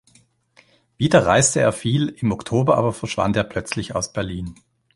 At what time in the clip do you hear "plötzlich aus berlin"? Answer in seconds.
3.43-4.55